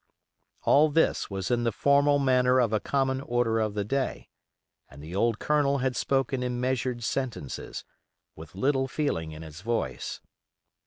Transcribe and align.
All 0.63 0.89
this 0.89 1.29
was 1.29 1.51
in 1.51 1.63
the 1.63 1.71
formal 1.71 2.17
manner 2.17 2.59
of 2.59 2.73
a 2.73 2.79
common 2.79 3.21
order 3.21 3.59
of 3.59 3.75
the 3.75 3.83
day; 3.85 4.29
and 4.89 4.99
the 4.99 5.15
old 5.15 5.37
Colonel 5.37 5.77
had 5.77 5.95
spoken 5.95 6.41
in 6.41 6.59
measured 6.59 7.03
sentences, 7.03 7.85
with 8.35 8.55
little 8.55 8.87
feeling 8.87 9.31
in 9.31 9.43
his 9.43 9.61
voice. 9.61 10.19